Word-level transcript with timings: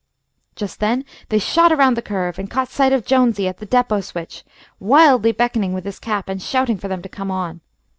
Just 0.55 0.79
then 0.79 1.05
they 1.29 1.37
shot 1.37 1.71
around 1.71 1.93
the 1.95 2.01
curve 2.01 2.39
and 2.39 2.49
caught 2.49 2.69
sight 2.69 2.91
of 2.91 3.05
Jonesy 3.05 3.47
at 3.47 3.59
the 3.59 3.67
depot 3.67 4.01
switch, 4.01 4.43
wildly 4.79 5.31
beckoning 5.31 5.73
with 5.73 5.85
his 5.85 5.99
cap 5.99 6.27
and 6.27 6.41
shouting 6.41 6.79
for 6.79 6.87
them 6.87 7.03
to 7.03 7.07
come 7.09 7.29
on. 7.29 7.61